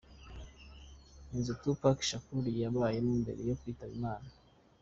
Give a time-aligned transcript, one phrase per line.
[1.35, 4.27] Inzu Tupac Shakur yabayemo mbere yo kwitaba Imana.